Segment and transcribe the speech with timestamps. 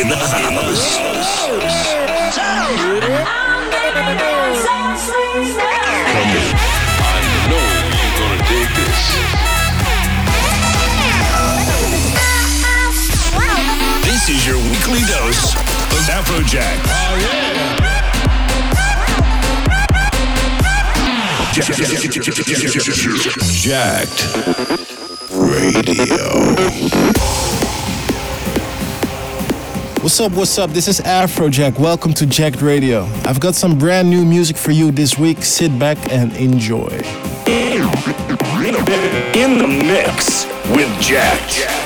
[0.00, 0.98] in the this.
[14.02, 16.80] This is your weekly dose of Afrojack.
[16.86, 17.54] Oh yeah.
[23.62, 24.20] Jacked
[25.30, 26.24] Radio.
[30.04, 30.68] What's up, what's up?
[30.68, 31.78] This is Afrojack.
[31.78, 33.04] Welcome to Jacked Radio.
[33.24, 35.42] I've got some brand new music for you this week.
[35.42, 37.00] Sit back and enjoy.
[39.34, 40.44] In the mix
[40.76, 41.83] with Jack.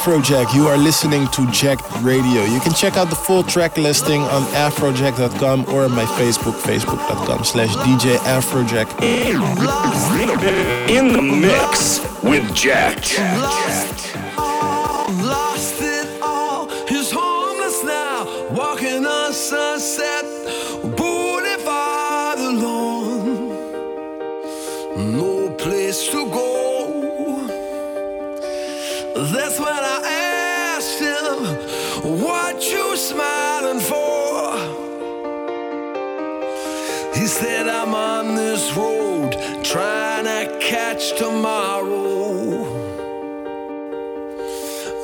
[0.00, 0.54] Afrojack.
[0.54, 2.44] You are listening to Jacked Radio.
[2.44, 7.68] You can check out the full track listing on afrojack.com or my Facebook, facebook.com slash
[7.84, 8.88] DJ Afrojack.
[10.88, 12.96] In the mix with Jack.
[13.38, 13.69] Lost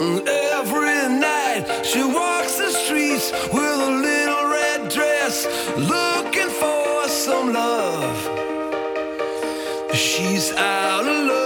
[0.01, 8.19] every night she walks the streets with a little red dress, looking for some love.
[9.95, 11.46] She's out of luck.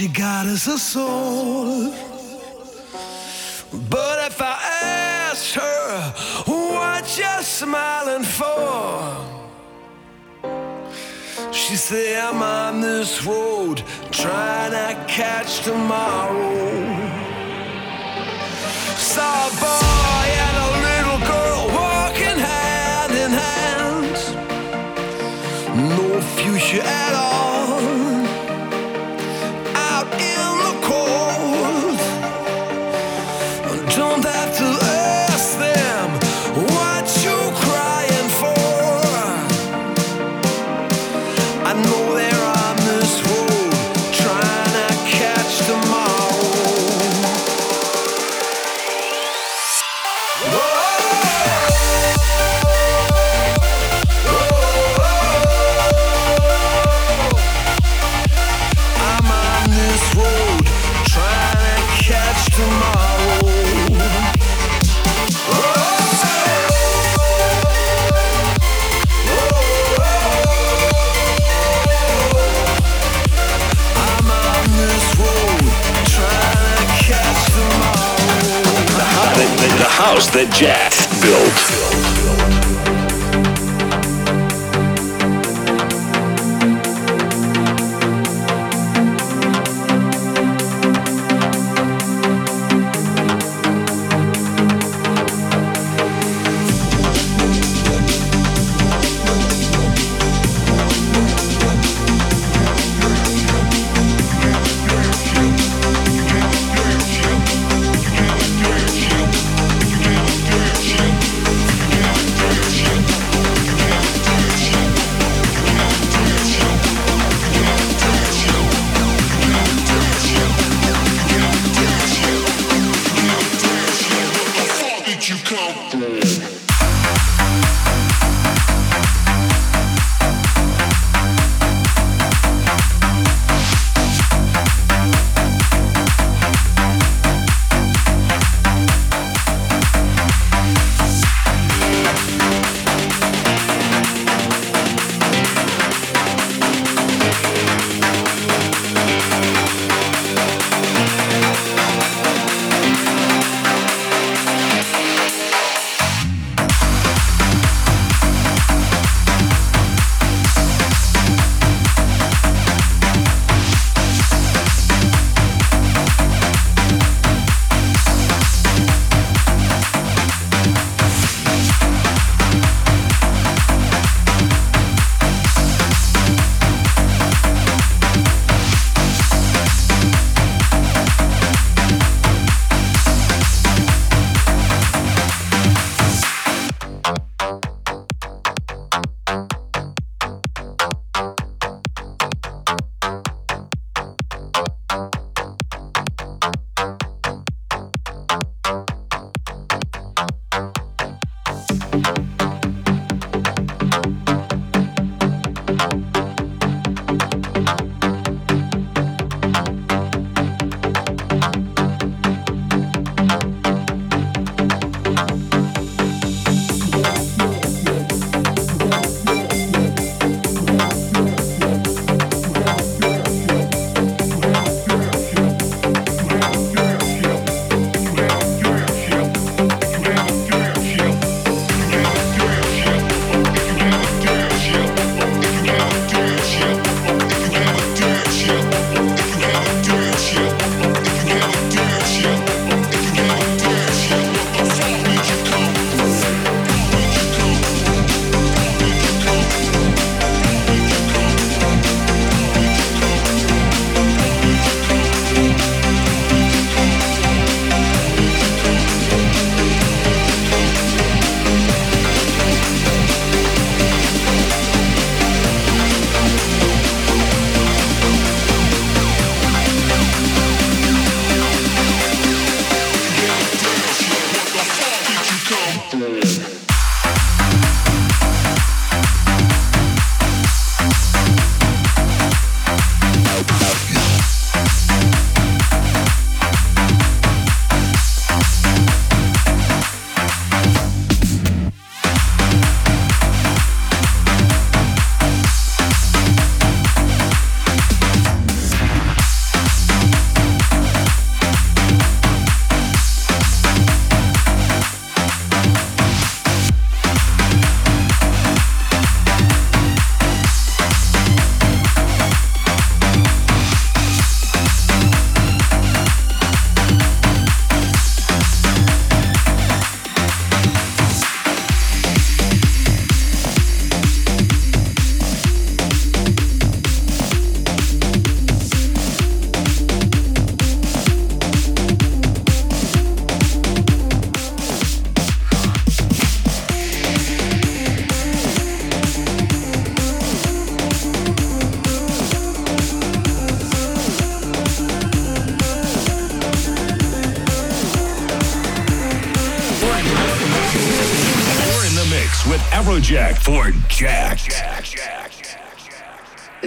[0.00, 1.92] She got is a soul.
[3.90, 4.56] But if I
[5.28, 6.14] asked her
[6.46, 9.14] what you're smiling for,
[11.52, 16.70] she say I'm on this road trying to catch tomorrow.
[18.96, 24.16] Saw a boy and a little girl walking hand in hand.
[25.90, 27.29] No future at all.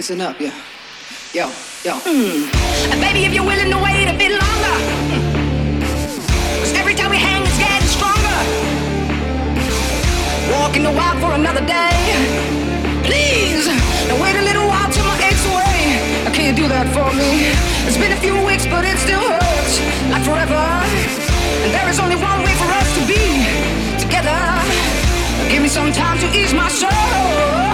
[0.04, 0.52] Listen up, yeah.
[1.32, 1.48] Yo,
[1.80, 1.96] yo.
[2.04, 2.44] Mm.
[2.92, 4.76] And baby, if you're willing to wait a bit longer,
[6.60, 8.38] cause every time we hang, it's getting stronger.
[10.52, 11.96] Walking the wild for another day.
[13.00, 13.64] Please,
[14.04, 15.96] now wait a little while till my aches away.
[16.36, 17.56] Can you do that for me?
[17.88, 19.80] It's been a few weeks, but it still hurts
[20.12, 20.64] like forever.
[21.64, 23.24] And there is only one way for us to be
[23.96, 24.36] together.
[25.48, 27.73] Give me some time to ease my soul.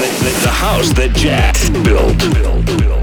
[0.00, 2.38] On the house that Jack built.
[2.46, 2.97] hoping the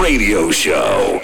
[0.00, 1.20] Radio Show.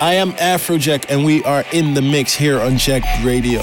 [0.00, 3.62] I am Afrojack, and we are in the mix here on Jacked Radio.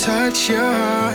[0.00, 1.14] touch your heart.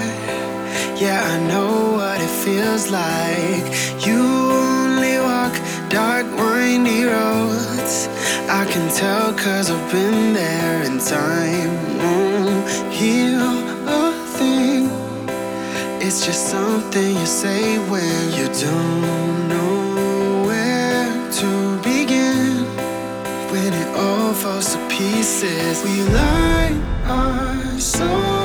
[1.02, 3.66] Yeah, I know what it feels like.
[4.06, 5.56] You only walk
[5.90, 8.08] dark, windy roads.
[8.48, 13.42] I can tell cause I've been there and time won't heal
[13.88, 14.84] a thing.
[16.00, 21.10] It's just something you say when you don't know where
[21.40, 21.50] to
[21.82, 22.66] begin.
[23.52, 26.74] When it all falls to pieces, we lie
[27.08, 28.45] our souls.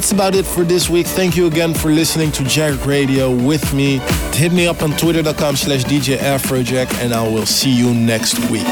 [0.00, 1.06] That's about it for this week.
[1.06, 3.98] Thank you again for listening to Jacked Radio with me.
[4.32, 8.64] Hit me up on twitter.com slash DJ Afrojack and I will see you next week.